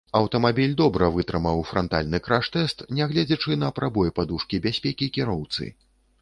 Аўтамабіль 0.19 0.71
добра 0.79 1.09
вытрымаў 1.17 1.61
франтальны 1.71 2.21
краш-тэст, 2.29 2.81
нягледзячы 3.01 3.59
на 3.65 3.69
прабой 3.81 4.09
падушкі 4.21 4.63
бяспекі 4.65 5.11
кіроўцы. 5.21 5.71